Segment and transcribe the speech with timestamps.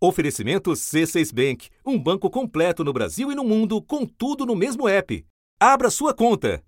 [0.00, 4.88] Oferecimento C6 Bank, um banco completo no Brasil e no mundo, com tudo no mesmo
[4.88, 5.26] app.
[5.58, 6.62] Abra sua conta.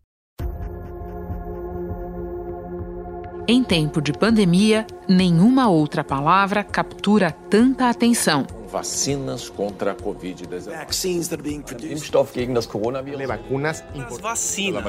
[3.46, 8.48] Em tempo de pandemia, nenhuma outra palavra captura tanta atenção.
[8.66, 10.68] Vacinas contra a Covid-19.
[10.68, 11.92] vaccines that are being produced.
[11.92, 13.28] Impfstoff gegen das Coronavirus.
[13.28, 14.82] Vacunas As vacinas.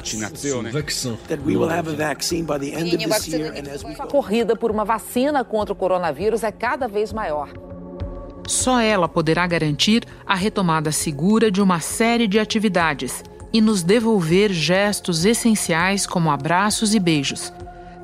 [1.27, 3.53] That we will have a vaccine by the end of this year,
[3.99, 7.49] A corrida por uma vacina contra o coronavírus é cada vez maior.
[8.47, 13.23] Só ela poderá garantir a retomada segura de uma série de atividades
[13.53, 17.53] e nos devolver gestos essenciais como abraços e beijos.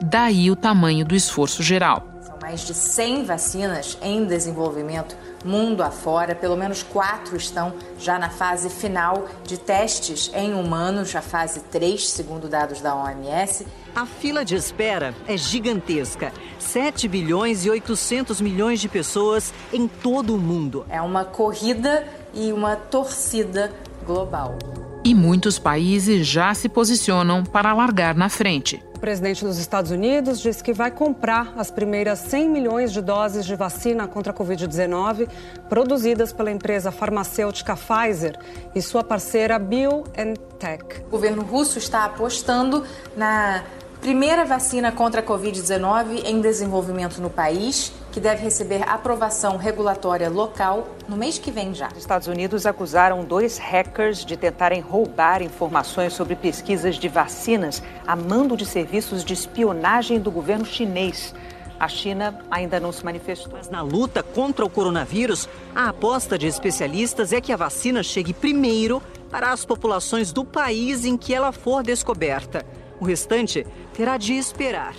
[0.02, 2.06] Daí o tamanho do esforço geral.
[2.22, 5.16] São mais de 100 vacinas em desenvolvimento
[5.48, 6.36] mundo afora.
[6.36, 12.08] Pelo menos quatro estão já na fase final de testes em humanos, a fase 3,
[12.10, 13.66] segundo dados da OMS.
[13.96, 16.32] A fila de espera é gigantesca.
[16.60, 20.86] 7 bilhões e 800 milhões de pessoas em todo o mundo.
[20.90, 23.72] É uma corrida e uma torcida
[24.06, 24.58] global.
[25.04, 28.84] E muitos países já se posicionam para largar na frente.
[28.98, 33.46] O presidente dos Estados Unidos disse que vai comprar as primeiras 100 milhões de doses
[33.46, 35.30] de vacina contra a Covid-19
[35.70, 38.40] produzidas pela empresa farmacêutica Pfizer
[38.74, 41.04] e sua parceira BioNTech.
[41.06, 42.84] O governo russo está apostando
[43.16, 43.64] na
[44.02, 50.88] primeira vacina contra a Covid-19 em desenvolvimento no país, que deve receber aprovação regulatória local
[51.08, 51.90] no mês que vem já.
[51.90, 58.16] Os Estados Unidos acusaram dois hackers de tentarem roubar informações sobre pesquisas de vacinas a
[58.16, 61.36] mando de serviços de espionagem do governo chinês.
[61.80, 63.54] A China ainda não se manifestou.
[63.56, 68.34] Mas na luta contra o coronavírus, a aposta de especialistas é que a vacina chegue
[68.34, 72.66] primeiro para as populações do país em que ela for descoberta.
[73.00, 74.96] O restante terá de esperar.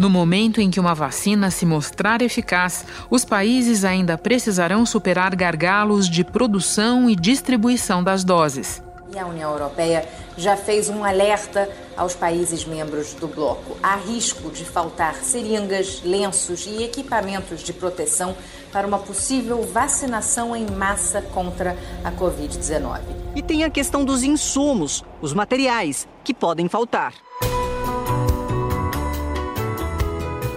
[0.00, 6.08] No momento em que uma vacina se mostrar eficaz, os países ainda precisarão superar gargalos
[6.08, 8.82] de produção e distribuição das doses.
[9.14, 13.76] E a União Europeia já fez um alerta aos países membros do bloco.
[13.82, 18.34] Há risco de faltar seringas, lenços e equipamentos de proteção
[18.72, 23.00] para uma possível vacinação em massa contra a Covid-19.
[23.36, 27.12] E tem a questão dos insumos, os materiais, que podem faltar.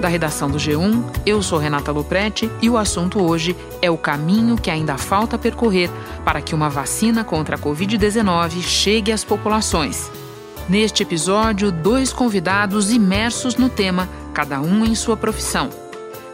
[0.04, 4.58] Da redação do G1, eu sou Renata Loprete e o assunto hoje é o caminho
[4.58, 5.90] que ainda falta percorrer
[6.26, 10.12] para que uma vacina contra a Covid-19 chegue às populações.
[10.68, 15.70] Neste episódio, dois convidados imersos no tema, cada um em sua profissão.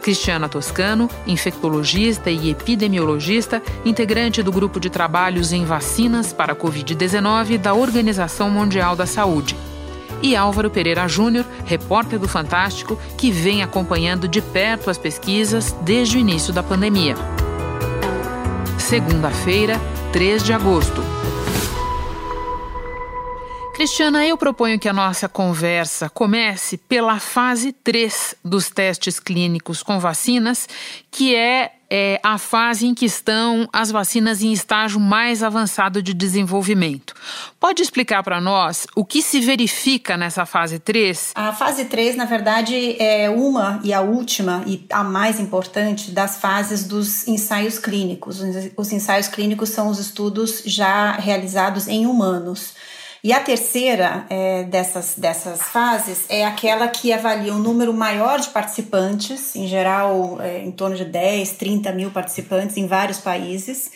[0.02, 7.56] Cristiana Toscano, infectologista e epidemiologista, integrante do grupo de trabalhos em vacinas para a Covid-19
[7.56, 9.69] da Organização Mundial da Saúde
[10.22, 16.16] e Álvaro Pereira Júnior, repórter do Fantástico, que vem acompanhando de perto as pesquisas desde
[16.16, 17.14] o início da pandemia.
[18.78, 19.80] Segunda-feira,
[20.12, 21.02] 3 de agosto.
[23.80, 29.98] Cristiana, eu proponho que a nossa conversa comece pela fase 3 dos testes clínicos com
[29.98, 30.68] vacinas,
[31.10, 36.14] que é, é, a fase em que estão as vacinas em estágio mais avançado de
[36.14, 37.14] desenvolvimento.
[37.58, 41.32] Pode explicar para nós o que se verifica nessa fase 3?
[41.34, 46.36] A fase 3, na verdade, é uma e a última e a mais importante das
[46.36, 48.40] fases dos ensaios clínicos.
[48.76, 52.74] Os ensaios clínicos são os estudos já realizados em humanos.
[53.22, 58.48] E a terceira é, dessas, dessas fases é aquela que avalia um número maior de
[58.48, 63.90] participantes, em geral é, em torno de 10, 30 mil participantes em vários países,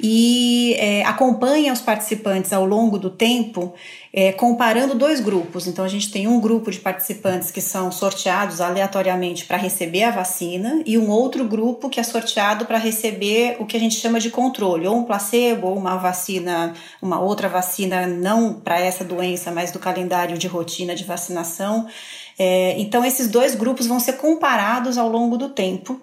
[0.00, 3.74] e é, acompanha os participantes ao longo do tempo,
[4.20, 5.68] é, comparando dois grupos.
[5.68, 10.10] Então, a gente tem um grupo de participantes que são sorteados aleatoriamente para receber a
[10.10, 14.18] vacina, e um outro grupo que é sorteado para receber o que a gente chama
[14.18, 19.52] de controle, ou um placebo, ou uma vacina, uma outra vacina, não para essa doença,
[19.52, 21.86] mas do calendário de rotina de vacinação.
[22.36, 26.00] É, então, esses dois grupos vão ser comparados ao longo do tempo.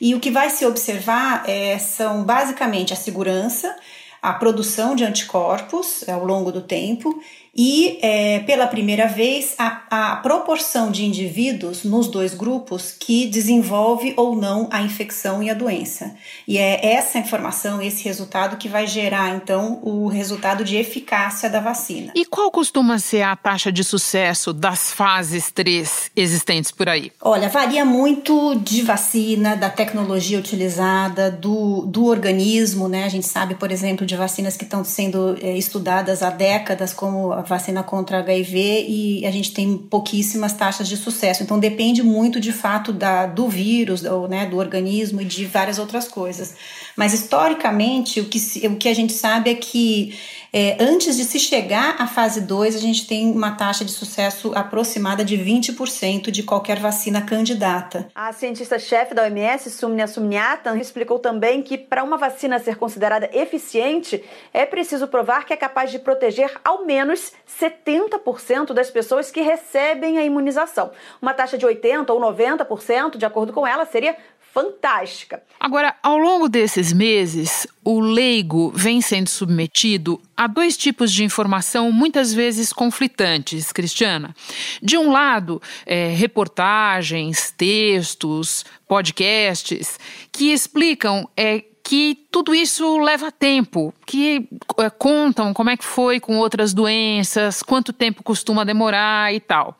[0.00, 3.72] E o que vai se observar é, são basicamente a segurança,
[4.20, 7.22] a produção de anticorpos ao longo do tempo
[7.54, 14.14] e, é, pela primeira vez, a, a, proporção de indivíduos nos dois grupos que desenvolve
[14.16, 16.14] ou não a infecção e a doença.
[16.48, 21.60] E é essa informação, esse resultado, que vai gerar, então, o resultado de eficácia da
[21.60, 22.12] vacina.
[22.14, 27.12] E qual costuma ser a taxa de sucesso das fases 3 existentes por aí?
[27.20, 33.04] Olha, varia muito de vacina, da tecnologia utilizada, do, do organismo, né?
[33.04, 37.41] A gente sabe, por exemplo, de vacinas que estão sendo é, estudadas há décadas, como
[37.42, 41.42] vacina contra HIV e a gente tem pouquíssimas taxas de sucesso.
[41.42, 45.78] Então depende muito de fato da, do vírus, do, né, do organismo e de várias
[45.78, 46.54] outras coisas.
[46.96, 50.14] Mas historicamente o que, o que a gente sabe é que
[50.54, 54.52] é, antes de se chegar à fase 2, a gente tem uma taxa de sucesso
[54.54, 58.08] aproximada de 20% de qualquer vacina candidata.
[58.14, 64.22] A cientista-chefe da OMS, Sumnia Sumniatan, explicou também que para uma vacina ser considerada eficiente,
[64.52, 70.18] é preciso provar que é capaz de proteger ao menos 70% das pessoas que recebem
[70.18, 70.90] a imunização.
[71.20, 74.14] Uma taxa de 80% ou 90%, de acordo com ela, seria
[74.52, 75.42] fantástica.
[75.58, 81.90] Agora, ao longo desses meses, o leigo vem sendo submetido a dois tipos de informação
[81.90, 84.34] muitas vezes conflitantes, Cristiana.
[84.82, 89.98] De um lado, é, reportagens, textos, podcasts
[90.30, 94.48] que explicam é, que tudo isso leva tempo, que
[94.78, 99.76] é, contam como é que foi com outras doenças, quanto tempo costuma demorar e tal.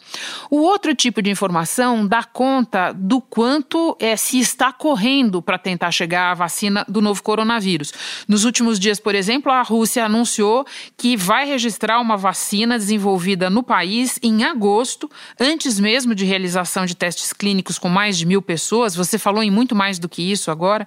[0.50, 5.90] O outro tipo de informação dá conta do quanto é, se está correndo para tentar
[5.92, 7.90] chegar à vacina do novo coronavírus.
[8.28, 13.62] Nos últimos dias, por exemplo, a Rússia anunciou que vai registrar uma vacina desenvolvida no
[13.62, 15.10] país em agosto,
[15.40, 18.94] antes mesmo de realização de testes clínicos com mais de mil pessoas.
[18.94, 20.86] Você falou em muito mais do que isso agora.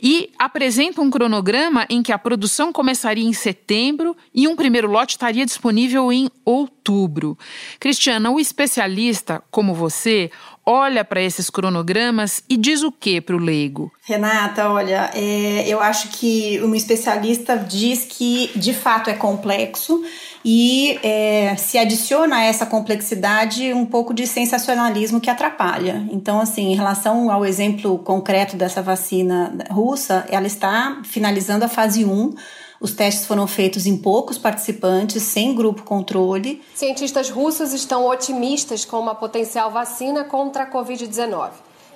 [0.00, 5.14] E apresenta um cronograma em que a produção começaria em setembro e um primeiro lote
[5.14, 7.38] estaria disponível em outubro.
[7.78, 10.30] Cristiana, o especialista, como você,
[10.64, 13.92] olha para esses cronogramas e diz o que para o leigo?
[14.04, 20.02] Renata, olha, é, eu acho que um especialista diz que de fato é complexo
[20.44, 26.06] e é, se adiciona a essa complexidade um pouco de sensacionalismo que atrapalha.
[26.10, 32.04] Então, assim, em relação ao exemplo concreto dessa vacina russa, ela está finalizando a fase
[32.04, 32.34] 1.
[32.82, 36.60] Os testes foram feitos em poucos participantes, sem grupo controle.
[36.74, 41.52] Cientistas russos estão otimistas com uma potencial vacina contra a Covid-19.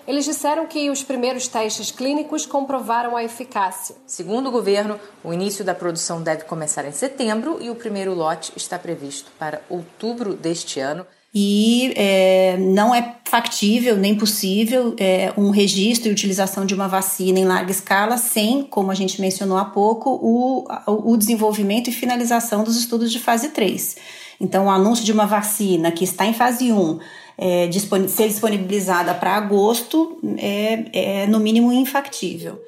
[0.06, 3.96] Eles disseram que os primeiros testes clínicos comprovaram a eficácia.
[4.06, 8.52] Segundo o governo, o início da produção deve começar em setembro e o primeiro lote
[8.54, 11.04] está previsto para outubro deste ano.
[11.34, 17.38] E é, não é factível nem possível é, um registro e utilização de uma vacina
[17.38, 22.64] em larga escala sem, como a gente mencionou há pouco, o, o desenvolvimento e finalização
[22.64, 23.96] dos estudos de fase 3.
[24.40, 26.98] Então, o anúncio de uma vacina que está em fase 1
[27.38, 27.68] é,
[28.08, 32.58] ser disponibilizada para agosto é, é, no mínimo, infactível.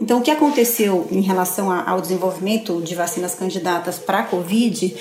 [0.00, 4.94] Então, o que aconteceu em relação ao desenvolvimento de vacinas candidatas para a Covid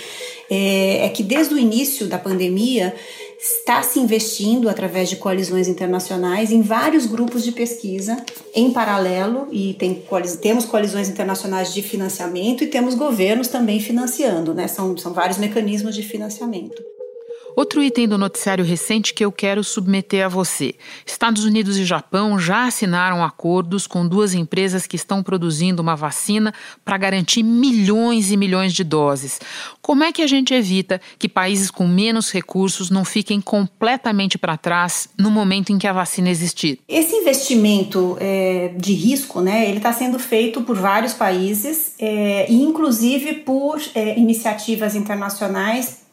[0.50, 2.96] é, é que desde o início da pandemia
[3.38, 8.18] está se investindo através de coalizões internacionais em vários grupos de pesquisa
[8.54, 10.02] em paralelo e tem,
[10.42, 14.68] temos coalizões internacionais de financiamento e temos governos também financiando, né?
[14.68, 16.82] São, são vários mecanismos de financiamento.
[17.56, 20.76] Outro item do noticiário recente que eu quero submeter a você:
[21.06, 26.54] Estados Unidos e Japão já assinaram acordos com duas empresas que estão produzindo uma vacina
[26.84, 29.40] para garantir milhões e milhões de doses.
[29.82, 34.58] Como é que a gente evita que países com menos recursos não fiquem completamente para
[34.58, 36.80] trás no momento em que a vacina existir?
[36.88, 43.36] Esse investimento é, de risco, né, ele está sendo feito por vários países é, inclusive
[43.36, 46.05] por é, iniciativas internacionais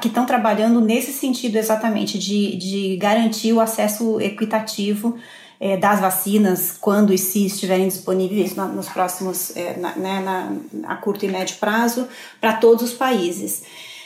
[0.00, 5.16] que estão trabalhando nesse sentido exatamente de, de garantir o acesso equitativo
[5.62, 10.92] é, das vacinas quando e se estiverem disponíveis na, nos próximos, é, na, né, na,
[10.92, 12.08] a curto e médio prazo,
[12.40, 13.62] para todos os países.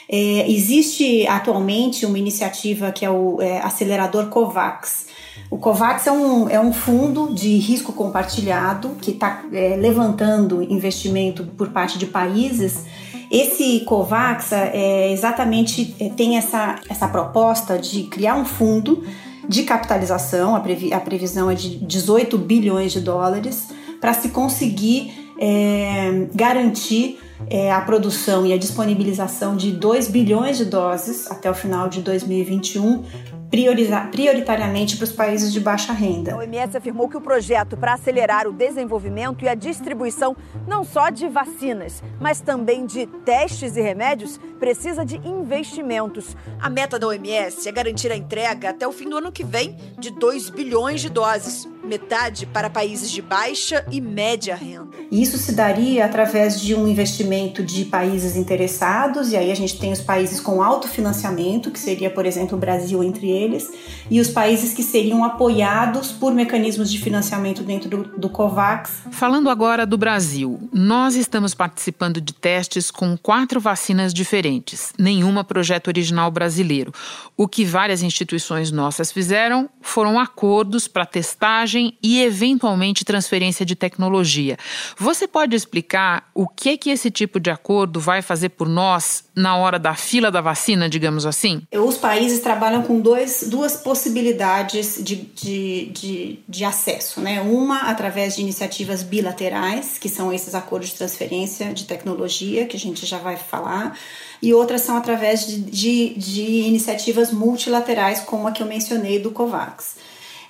[0.09, 5.07] É, existe atualmente uma iniciativa que é o é, acelerador COVAX.
[5.49, 11.43] O COVAX é um, é um fundo de risco compartilhado que está é, levantando investimento
[11.57, 12.85] por parte de países
[13.29, 19.03] esse COVAX é, exatamente é, tem essa, essa proposta de criar um fundo
[19.47, 23.69] de capitalização, a, previ, a previsão é de 18 bilhões de dólares,
[23.99, 27.19] para se conseguir é, garantir
[27.49, 32.01] é, a produção e a disponibilização de 2 bilhões de doses até o final de
[32.01, 33.03] 2021
[33.49, 36.33] prioritariamente para os países de baixa renda.
[36.33, 40.35] A OMS afirmou que o projeto para acelerar o desenvolvimento e a distribuição
[40.67, 46.35] não só de vacinas, mas também de testes e remédios precisa de investimentos.
[46.59, 49.77] A meta da OMS é garantir a entrega até o fim do ano que vem
[49.97, 51.67] de 2 bilhões de doses.
[51.87, 54.87] Metade para países de baixa e média renda.
[55.11, 59.91] Isso se daria através de um investimento de países interessados, e aí a gente tem
[59.91, 63.71] os países com alto financiamento, que seria, por exemplo, o Brasil entre eles,
[64.09, 68.91] e os países que seriam apoiados por mecanismos de financiamento dentro do, do COVAX.
[69.11, 75.87] Falando agora do Brasil, nós estamos participando de testes com quatro vacinas diferentes, nenhuma projeto
[75.87, 76.91] original brasileiro.
[77.37, 84.57] O que várias instituições nossas fizeram foram acordos para testagem e eventualmente transferência de tecnologia.
[84.97, 89.55] Você pode explicar o que que esse tipo de acordo vai fazer por nós na
[89.55, 91.61] hora da fila da vacina, digamos assim?
[91.71, 97.41] Os países trabalham com dois, duas possibilidades de, de, de, de acesso, né?
[97.41, 102.79] Uma através de iniciativas bilaterais, que são esses acordos de transferência de tecnologia, que a
[102.79, 103.97] gente já vai falar,
[104.41, 109.31] e outras são através de, de, de iniciativas multilaterais, como a que eu mencionei do
[109.31, 109.95] COVAX.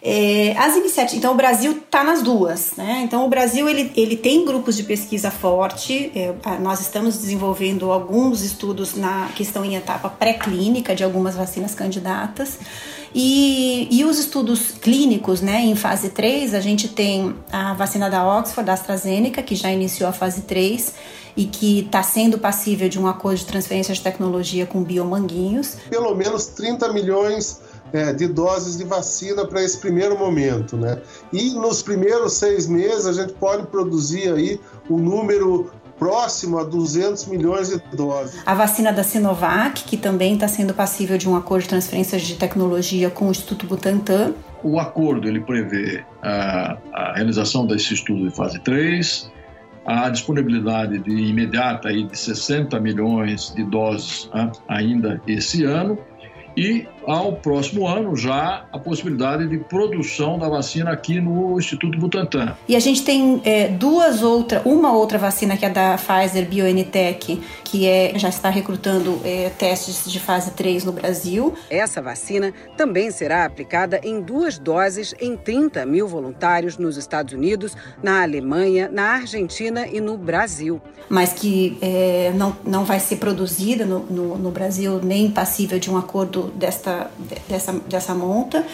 [0.02, 3.02] É, as iniciativas, então o Brasil está nas duas, né?
[3.04, 6.12] Então o Brasil ele, ele tem grupos de pesquisa forte.
[6.16, 11.74] É, nós estamos desenvolvendo alguns estudos na, que estão em etapa pré-clínica de algumas vacinas
[11.74, 12.60] candidatas.
[13.14, 18.24] E, e os estudos clínicos, né, em fase 3, a gente tem a vacina da
[18.38, 20.94] Oxford, da AstraZeneca, que já iniciou a fase 3
[21.36, 25.76] e que está sendo passível de um acordo de transferência de tecnologia com biomanguinhos.
[25.90, 27.62] Pelo menos 30 milhões
[27.94, 31.00] é, de doses de vacina para esse primeiro momento, né?
[31.32, 37.26] E nos primeiros seis meses a gente pode produzir aí um número próximo a 200
[37.26, 38.42] milhões de doses.
[38.46, 42.36] A vacina da Sinovac, que também está sendo passível de um acordo de transferência de
[42.36, 44.34] tecnologia com o Instituto Butantan.
[44.64, 49.32] O acordo ele prevê a, a realização desse estudo de fase 3,
[49.86, 55.98] a disponibilidade de imediata aí de 60 milhões de doses né, ainda esse ano
[56.56, 62.58] e ao próximo ano já a possibilidade de produção da vacina aqui no Instituto Butantan.
[62.68, 67.42] E a gente tem é, duas outras, uma outra vacina que é da Pfizer BioNTech,
[67.64, 71.54] que é, já está recrutando é, testes de fase 3 no Brasil.
[71.70, 77.74] Essa vacina também será aplicada em duas doses em 30 mil voluntários nos Estados Unidos,
[78.04, 80.82] na Alemanha, na Argentina e no Brasil.
[81.10, 85.90] Mas que é, não, não vai ser produzida no, no, no Brasil nem passível de
[85.90, 86.97] um acordo desta
[87.48, 88.66] dessa, dessa monta.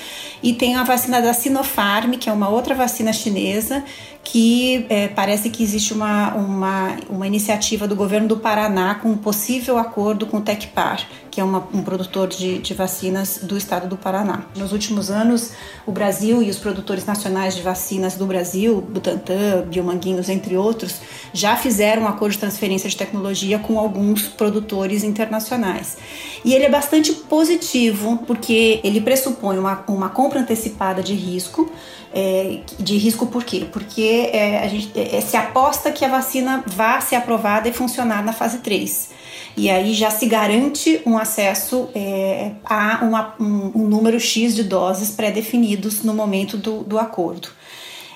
[0.42, 3.84] E tem a vacina da Sinopharm, que é uma outra vacina chinesa,
[4.24, 9.18] que é, parece que existe uma, uma, uma iniciativa do governo do Paraná com um
[9.18, 13.88] possível acordo com o Tecpar, que é uma, um produtor de, de vacinas do estado
[13.88, 14.44] do Paraná.
[14.56, 15.50] Nos últimos anos,
[15.84, 21.02] o Brasil e os produtores nacionais de vacinas do Brasil, Butantan, Biomanguinhos, entre outros,
[21.34, 25.98] já fizeram um acordo de transferência de tecnologia com alguns produtores internacionais.
[26.46, 31.68] E ele é bastante positivo, porque ele pressupõe uma, uma compra antecipada de risco,
[32.13, 33.66] é, de risco por quê?
[33.72, 38.24] Porque é, a gente é, se aposta que a vacina vá ser aprovada e funcionar
[38.24, 39.23] na fase 3.
[39.55, 44.63] E aí já se garante um acesso é, a uma, um, um, número X de
[44.63, 47.50] doses pré-definidos no momento do, do acordo.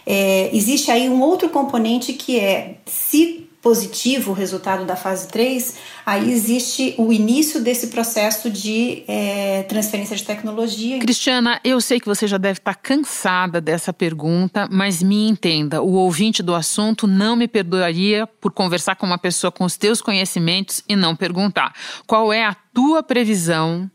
[0.05, 5.75] É, existe aí um outro componente que é se positivo o resultado da fase 3,
[6.05, 10.99] aí existe o início desse processo de é, transferência de tecnologia.
[10.99, 15.93] Cristiana, eu sei que você já deve estar cansada dessa pergunta, mas me entenda, o
[15.93, 20.83] ouvinte do assunto não me perdoaria por conversar com uma pessoa com os teus conhecimentos
[20.87, 21.73] e não perguntar.
[22.05, 23.89] Qual é a tua previsão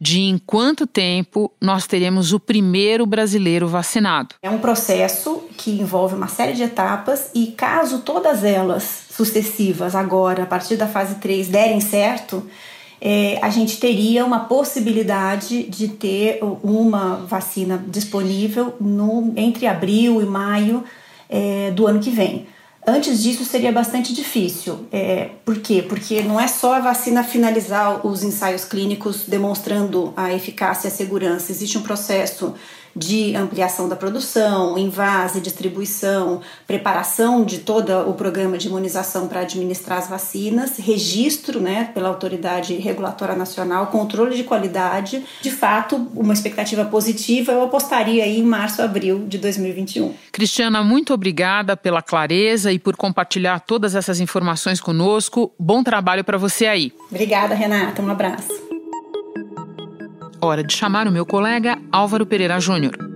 [0.00, 4.34] de em quanto tempo nós teremos o primeiro brasileiro vacinado.
[4.42, 10.44] É um processo que envolve uma série de etapas e caso todas elas sucessivas agora,
[10.44, 12.44] a partir da fase 3, derem certo,
[13.00, 20.26] é, a gente teria uma possibilidade de ter uma vacina disponível no, entre abril e
[20.26, 20.84] maio
[21.28, 22.46] é, do ano que vem.
[22.88, 24.86] Antes disso seria bastante difícil.
[24.90, 25.84] É, por quê?
[25.86, 30.94] Porque não é só a vacina finalizar os ensaios clínicos demonstrando a eficácia e a
[30.94, 31.52] segurança.
[31.52, 32.54] Existe um processo
[32.98, 39.98] de ampliação da produção, invase, distribuição, preparação de todo o programa de imunização para administrar
[39.98, 45.24] as vacinas, registro né, pela autoridade regulatória nacional, controle de qualidade.
[45.40, 50.12] De fato, uma expectativa positiva, eu apostaria aí em março, abril de 2021.
[50.32, 55.52] Cristiana, muito obrigada pela clareza e por compartilhar todas essas informações conosco.
[55.58, 56.92] Bom trabalho para você aí.
[57.10, 58.02] Obrigada, Renata.
[58.02, 58.77] Um abraço.
[60.40, 63.07] Hora de chamar o meu colega Álvaro Pereira Júnior.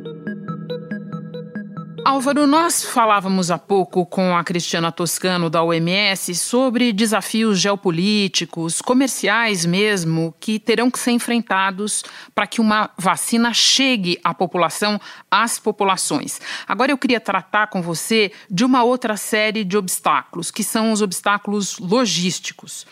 [2.05, 9.65] Álvaro, nós falávamos há pouco com a Cristiana Toscano da OMS sobre desafios geopolíticos, comerciais
[9.65, 12.03] mesmo, que terão que ser enfrentados
[12.35, 16.41] para que uma vacina chegue à população, às populações.
[16.67, 21.03] Agora eu queria tratar com você de uma outra série de obstáculos, que são os
[21.03, 22.85] obstáculos logísticos.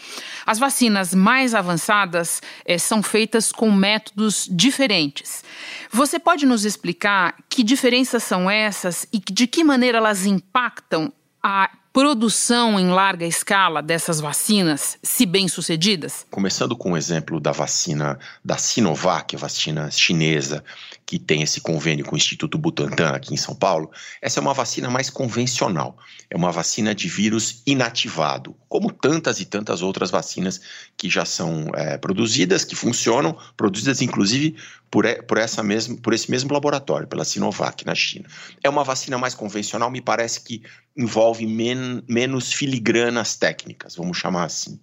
[0.46, 5.42] As vacinas mais avançadas é, são feitas com métodos diferentes.
[5.90, 11.12] Você pode nos explicar que diferenças são essas e de que maneira elas impactam
[11.42, 16.24] a produção em larga escala dessas vacinas, se bem sucedidas?
[16.30, 20.64] Começando com o exemplo da vacina da Sinovac, a vacina chinesa,
[21.10, 23.90] que tem esse convênio com o Instituto Butantan aqui em São Paulo,
[24.22, 25.98] essa é uma vacina mais convencional.
[26.30, 30.60] É uma vacina de vírus inativado, como tantas e tantas outras vacinas
[30.96, 34.54] que já são é, produzidas, que funcionam, produzidas inclusive
[34.88, 38.28] por, por, essa mesmo, por esse mesmo laboratório, pela Sinovac na China.
[38.62, 40.62] É uma vacina mais convencional, me parece que
[40.96, 44.78] envolve men, menos filigranas técnicas, vamos chamar assim.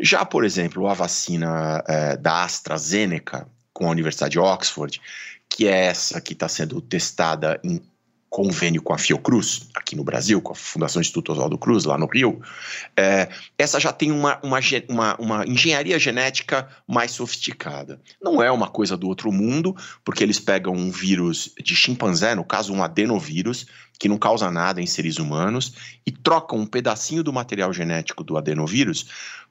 [0.00, 5.02] Já, por exemplo, a vacina é, da AstraZeneca com a Universidade de Oxford,
[5.48, 7.80] que é essa que está sendo testada em
[8.34, 12.08] convênio com a Fiocruz, aqui no Brasil, com a Fundação Instituto Oswaldo Cruz, lá no
[12.08, 12.42] Rio,
[12.96, 14.58] é, essa já tem uma, uma,
[14.88, 18.00] uma, uma, engenharia genética mais sofisticada.
[18.20, 22.44] Não é uma coisa do outro mundo, porque eles pegam um vírus de chimpanzé, no
[22.44, 23.66] caso um adenovírus,
[24.00, 25.72] que não causa nada em seres humanos,
[26.04, 29.06] e trocam um pedacinho do material genético do adenovírus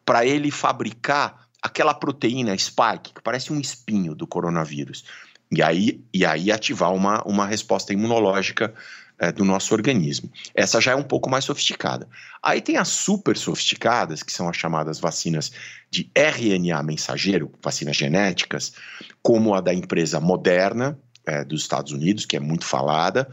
[0.06, 5.06] para ele fabricar aquela proteína spike, que parece um espinho do coronavírus.
[5.52, 8.74] E aí, e aí ativar uma, uma resposta imunológica
[9.20, 10.32] é, do nosso organismo.
[10.54, 12.08] Essa já é um pouco mais sofisticada.
[12.42, 15.52] Aí tem as super sofisticadas, que são as chamadas vacinas
[15.90, 18.74] de RNA mensageiro, vacinas genéticas,
[19.22, 23.30] como a da empresa Moderna, é, dos Estados Unidos, que é muito falada,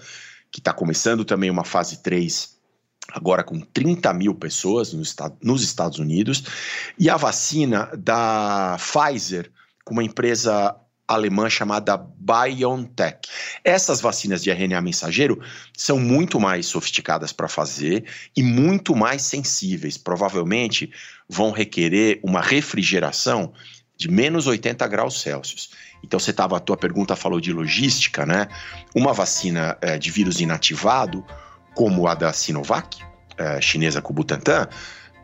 [0.51, 2.61] que está começando também uma fase 3
[3.13, 6.45] agora com 30 mil pessoas nos Estados Unidos,
[6.97, 9.51] e a vacina da Pfizer,
[9.85, 10.77] com uma empresa
[11.11, 13.29] alemã chamada BioNTech.
[13.65, 15.41] Essas vacinas de RNA mensageiro
[15.77, 18.05] são muito mais sofisticadas para fazer
[18.37, 19.99] e muito mais sensíveis.
[19.99, 20.93] Provavelmente
[21.29, 23.53] vão requerer uma refrigeração
[23.97, 25.71] de menos 80 graus Celsius.
[26.03, 28.49] Então você estava, a tua pergunta falou de logística, né?
[28.95, 31.25] Uma vacina é, de vírus inativado,
[31.75, 32.99] como a da Sinovac,
[33.37, 34.69] é, chinesa com Butantan,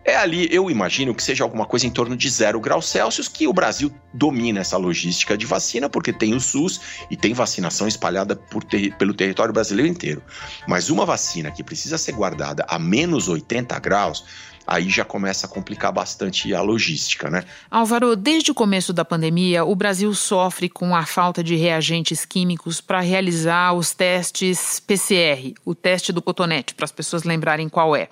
[0.06, 3.48] é ali, eu imagino que seja alguma coisa em torno de zero graus Celsius, que
[3.48, 8.36] o Brasil domina essa logística de vacina, porque tem o SUS e tem vacinação espalhada
[8.70, 10.22] ter, pelo território brasileiro inteiro.
[10.68, 14.24] Mas uma vacina que precisa ser guardada a menos 80 graus,
[14.66, 17.44] aí já começa a complicar bastante a logística, né?
[17.70, 22.80] Álvaro, desde o começo da pandemia, o Brasil sofre com a falta de reagentes químicos
[22.80, 28.08] para realizar os testes PCR, o teste do cotonete, para as pessoas lembrarem qual é.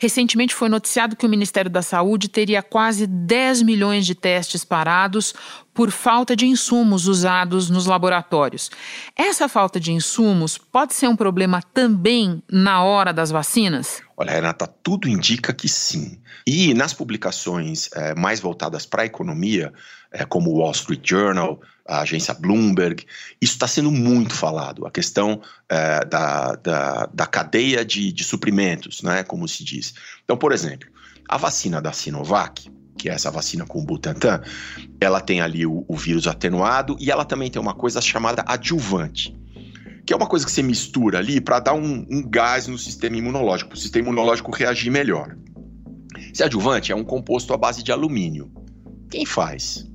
[0.00, 5.34] Recentemente foi noticiado que o Ministério da Saúde teria quase 10 milhões de testes parados
[5.74, 8.70] por falta de insumos usados nos laboratórios.
[9.16, 14.02] Essa falta de insumos pode ser um problema também na hora das vacinas?
[14.16, 16.20] Olha, Renata, tudo indica que sim.
[16.46, 19.72] E nas publicações é, mais voltadas para a economia,
[20.12, 23.04] é, como o Wall Street Journal, a agência Bloomberg,
[23.40, 24.86] isso está sendo muito falado.
[24.86, 29.94] A questão é, da, da, da, cadeia de, de suprimentos, né, como se diz.
[30.24, 30.88] Então, por exemplo,
[31.28, 32.70] a vacina da Sinovac,
[33.02, 34.40] que é essa vacina com o Butantan,
[35.00, 39.36] ela tem ali o, o vírus atenuado e ela também tem uma coisa chamada adjuvante
[40.04, 43.16] que é uma coisa que você mistura ali para dar um, um, gás no sistema
[43.16, 45.36] imunológico, para o sistema imunológico reagir melhor.
[46.32, 48.50] Esse adjuvante é um composto à base de alumínio.
[49.08, 49.88] Quem faz?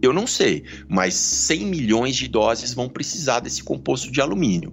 [0.00, 4.72] Eu não sei, mas 100 milhões de doses vão precisar desse composto de alumínio.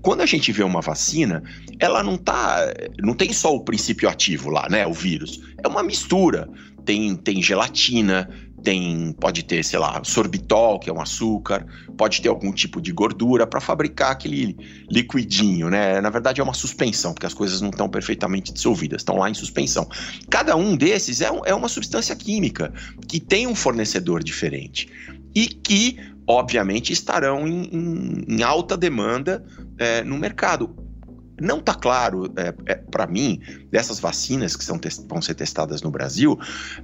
[0.00, 1.42] Quando a gente vê uma vacina,
[1.78, 5.42] ela não tá, não tem só o princípio ativo lá, né, o vírus.
[5.62, 6.48] É uma mistura.
[6.84, 8.28] Tem, tem gelatina,
[8.64, 11.66] tem pode ter, sei lá, sorbitol, que é um açúcar,
[11.96, 14.56] pode ter algum tipo de gordura para fabricar aquele
[14.90, 16.00] liquidinho, né?
[16.00, 19.34] Na verdade é uma suspensão, porque as coisas não estão perfeitamente dissolvidas, estão lá em
[19.34, 19.86] suspensão.
[20.30, 22.72] Cada um desses é, é uma substância química
[23.06, 24.88] que tem um fornecedor diferente
[25.34, 29.44] e que, obviamente, estarão em, em, em alta demanda
[29.78, 30.83] é, no mercado
[31.44, 35.90] não está claro é, é, para mim dessas vacinas que são vão ser testadas no
[35.90, 36.38] Brasil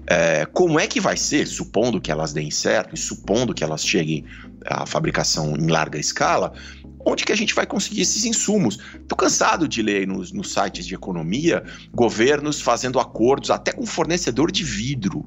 [0.07, 3.85] é, como é que vai ser, supondo que elas deem certo e supondo que elas
[3.85, 4.25] cheguem
[4.67, 6.53] à fabricação em larga escala,
[7.05, 8.79] onde que a gente vai conseguir esses insumos?
[8.95, 11.63] Estou cansado de ler nos, nos sites de economia
[11.95, 15.25] governos fazendo acordos até com fornecedor de vidro.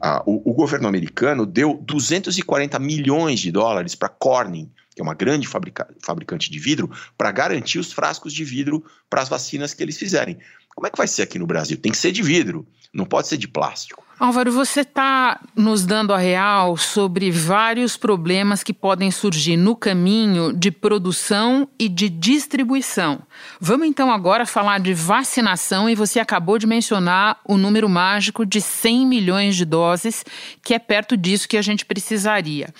[0.00, 5.14] Ah, o, o governo americano deu 240 milhões de dólares para Corning, que é uma
[5.14, 9.82] grande fabrica fabricante de vidro, para garantir os frascos de vidro para as vacinas que
[9.82, 10.38] eles fizerem.
[10.74, 11.78] Como é que vai ser aqui no Brasil?
[11.78, 14.04] Tem que ser de vidro, não pode ser de plástico.
[14.20, 20.52] Álvaro, você está nos dando a real sobre vários problemas que podem surgir no caminho
[20.52, 23.22] de produção e de distribuição.
[23.58, 28.60] Vamos então agora falar de vacinação e você acabou de mencionar o número mágico de
[28.60, 30.22] 100 milhões de doses,
[30.62, 32.74] que é perto disso que a gente precisaria.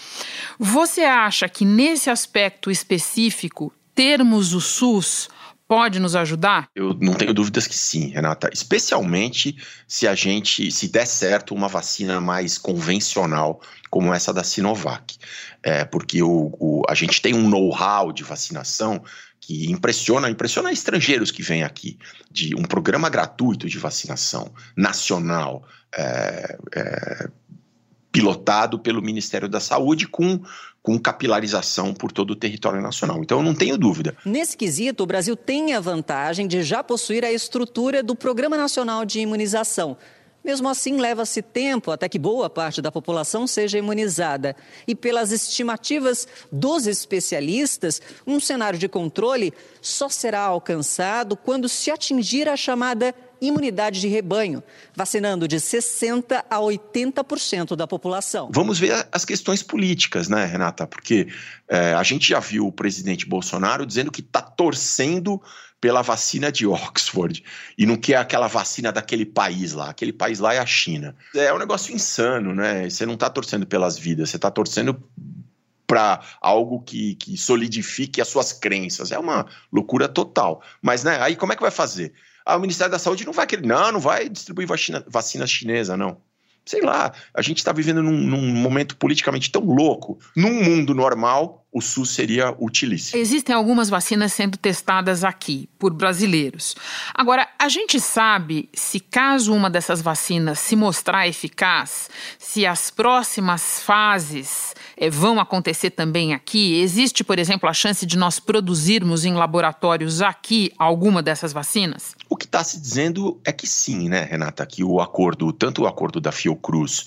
[0.58, 5.30] Você acha que nesse aspecto específico, termos o SUS
[5.70, 6.68] pode nos ajudar?
[6.74, 8.50] Eu não tenho dúvidas que sim, Renata.
[8.52, 9.56] Especialmente
[9.86, 15.16] se a gente, se der certo, uma vacina mais convencional como essa da Sinovac.
[15.62, 19.00] É, porque o, o a gente tem um know-how de vacinação
[19.40, 21.96] que impressiona, impressiona estrangeiros que vêm aqui,
[22.28, 25.62] de um programa gratuito de vacinação nacional,
[25.96, 27.30] é, é,
[28.10, 30.42] pilotado pelo Ministério da Saúde com
[30.82, 33.22] com capilarização por todo o território nacional.
[33.22, 34.16] Então, eu não tenho dúvida.
[34.24, 39.04] Nesse quesito, o Brasil tem a vantagem de já possuir a estrutura do Programa Nacional
[39.04, 39.96] de Imunização.
[40.42, 44.56] Mesmo assim, leva-se tempo até que boa parte da população seja imunizada.
[44.86, 52.48] E pelas estimativas dos especialistas, um cenário de controle só será alcançado quando se atingir
[52.48, 54.62] a chamada imunidade de rebanho,
[54.94, 58.50] vacinando de 60% a 80% da população.
[58.52, 60.86] Vamos ver as questões políticas, né, Renata?
[60.86, 61.28] Porque
[61.68, 65.40] é, a gente já viu o presidente Bolsonaro dizendo que está torcendo
[65.80, 67.42] pela vacina de Oxford
[67.76, 69.90] e não quer aquela vacina daquele país lá.
[69.90, 71.16] Aquele país lá é a China.
[71.34, 72.88] É um negócio insano, né?
[72.88, 75.02] Você não está torcendo pelas vidas, você está torcendo
[75.86, 79.10] para algo que, que solidifique as suas crenças.
[79.10, 80.62] É uma loucura total.
[80.80, 82.12] Mas, né, aí como é que vai fazer?
[82.56, 86.18] O Ministério da Saúde não vai querer, não, não vai distribuir vacina, vacina chinesa, não.
[86.64, 90.18] Sei lá, a gente está vivendo num, num momento politicamente tão louco.
[90.36, 93.20] Num mundo normal, o SUS seria utilíssimo.
[93.20, 96.74] Existem algumas vacinas sendo testadas aqui por brasileiros.
[97.14, 103.80] Agora, a gente sabe se caso uma dessas vacinas se mostrar eficaz, se as próximas
[103.82, 106.80] fases é, vão acontecer também aqui?
[106.80, 112.16] Existe, por exemplo, a chance de nós produzirmos em laboratórios aqui alguma dessas vacinas?
[112.28, 114.66] O que está se dizendo é que sim, né, Renata?
[114.66, 117.04] Que o acordo, tanto o acordo da Fiocruz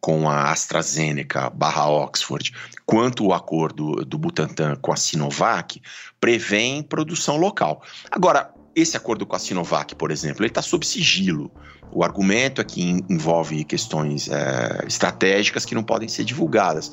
[0.00, 2.52] com a AstraZeneca barra Oxford,
[2.86, 5.80] quanto o acordo do Butantan com a Sinovac,
[6.20, 7.82] prevêem produção local.
[8.10, 11.50] Agora, esse acordo com a Sinovac, por exemplo, ele está sob sigilo.
[11.90, 16.92] O argumento é que envolve questões é, estratégicas que não podem ser divulgadas.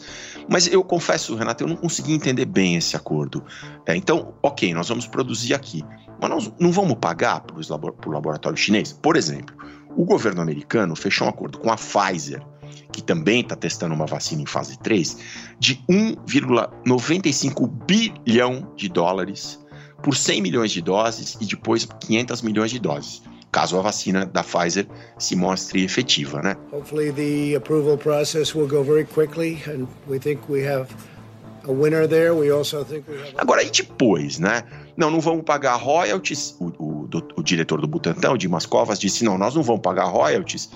[0.49, 3.43] Mas eu confesso, Renato, eu não consegui entender bem esse acordo.
[3.85, 5.83] É, então, ok, nós vamos produzir aqui,
[6.19, 8.93] mas nós não vamos pagar para o laboratório chinês?
[8.93, 9.55] Por exemplo,
[9.95, 12.41] o governo americano fechou um acordo com a Pfizer
[12.91, 15.17] que também está testando uma vacina em fase 3,
[15.59, 19.59] de 1,95 bilhão de dólares
[20.01, 24.43] por 100 milhões de doses e depois 500 milhões de doses, caso a vacina da
[24.43, 24.85] Pfizer
[25.17, 26.55] se mostre efetiva, né?
[26.71, 30.87] Hopefully the approval process will go very quickly and we think we have
[31.67, 32.33] a winner there.
[32.33, 34.63] We also think we have Agora e depois, né?
[34.95, 36.55] Não, não vamos pagar royalties.
[36.59, 40.05] O, o, o, diretor do Butantan, o Dimas Covas, disse: "Não, nós não vamos pagar
[40.05, 40.69] royalties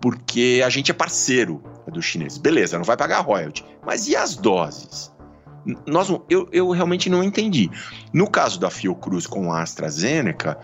[0.00, 2.38] porque a gente é parceiro dos chineses.
[2.38, 3.64] Beleza, não vai pagar royalty.
[3.84, 5.12] Mas e as doses?
[5.86, 7.70] Nós, eu, eu realmente não entendi.
[8.12, 10.58] No caso da Fiocruz com a AstraZeneca,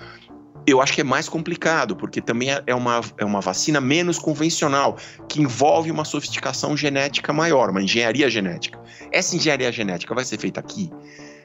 [0.67, 4.19] eu acho que é mais complicado, porque também é, é uma, é uma vacina menos
[4.19, 4.97] convencional,
[5.29, 8.81] que envolve uma sofisticação genética maior, uma engenharia genética.
[9.13, 10.91] Essa engenharia genética vai ser feita aqui?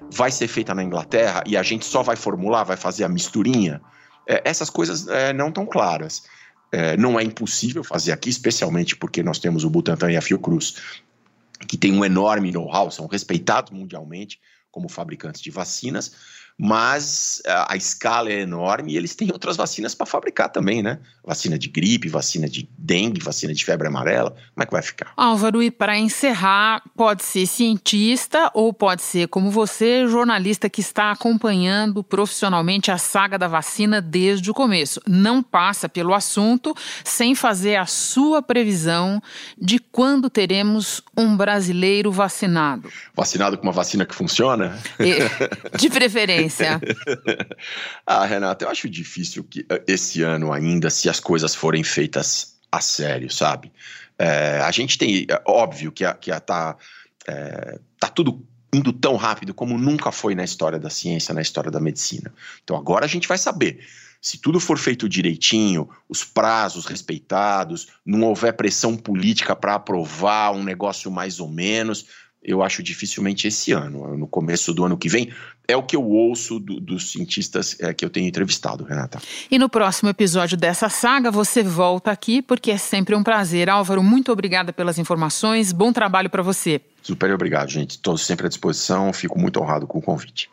[0.09, 3.81] Vai ser feita na Inglaterra e a gente só vai formular, vai fazer a misturinha?
[4.27, 6.23] É, essas coisas é, não estão claras.
[6.71, 10.75] É, não é impossível fazer aqui, especialmente porque nós temos o Butantan e a Fiocruz,
[11.67, 14.39] que tem um enorme know-how, são respeitados mundialmente
[14.71, 16.15] como fabricantes de vacinas,
[16.63, 20.99] mas a, a escala é enorme e eles têm outras vacinas para fabricar também, né?
[21.25, 24.29] Vacina de gripe, vacina de dengue, vacina de febre amarela.
[24.29, 25.11] Como é que vai ficar?
[25.17, 31.09] Álvaro, e para encerrar, pode ser cientista ou pode ser, como você, jornalista que está
[31.09, 35.01] acompanhando profissionalmente a saga da vacina desde o começo.
[35.07, 39.19] Não passa pelo assunto sem fazer a sua previsão
[39.57, 42.87] de quando teremos um brasileiro vacinado.
[43.15, 44.77] Vacinado com uma vacina que funciona?
[45.79, 46.50] De preferência.
[48.05, 52.59] ah, Renata, eu acho difícil que eh, esse ano ainda, se as coisas forem feitas
[52.71, 53.71] a sério, sabe?
[54.17, 56.77] É, a gente tem, é, óbvio que, a, que a, tá,
[57.27, 61.71] é, tá tudo indo tão rápido como nunca foi na história da ciência, na história
[61.71, 62.33] da medicina.
[62.63, 63.85] Então agora a gente vai saber.
[64.21, 70.63] Se tudo for feito direitinho, os prazos respeitados, não houver pressão política para aprovar um
[70.63, 72.05] negócio mais ou menos,
[72.43, 74.17] eu acho dificilmente esse ano.
[74.17, 75.31] No começo do ano que vem,
[75.67, 79.21] é o que eu ouço do, dos cientistas é, que eu tenho entrevistado, Renata.
[79.49, 83.69] E no próximo episódio dessa saga, você volta aqui, porque é sempre um prazer.
[83.69, 85.71] Álvaro, muito obrigada pelas informações.
[85.71, 86.81] Bom trabalho para você.
[87.01, 87.91] Super obrigado, gente.
[87.91, 89.13] Estou sempre à disposição.
[89.13, 90.49] Fico muito honrado com o convite.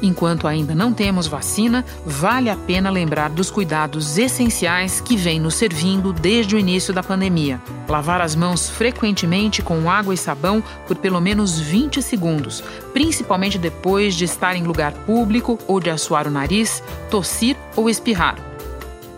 [0.00, 5.54] Enquanto ainda não temos vacina, vale a pena lembrar dos cuidados essenciais que vêm nos
[5.54, 7.60] servindo desde o início da pandemia.
[7.88, 14.14] Lavar as mãos frequentemente com água e sabão por pelo menos 20 segundos, principalmente depois
[14.14, 18.36] de estar em lugar público ou de assoar o nariz, tossir ou espirrar.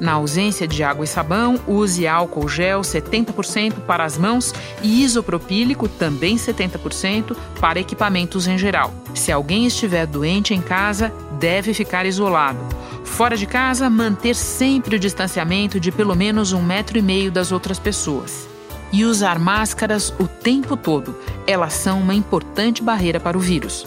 [0.00, 5.86] Na ausência de água e sabão, use álcool gel 70% para as mãos e isopropílico
[5.86, 8.94] também 70% para equipamentos em geral.
[9.14, 12.58] Se alguém estiver doente em casa, deve ficar isolado.
[13.04, 17.52] Fora de casa, manter sempre o distanciamento de pelo menos um metro e meio das
[17.52, 18.48] outras pessoas.
[18.90, 21.14] E usar máscaras o tempo todo.
[21.46, 23.86] Elas são uma importante barreira para o vírus.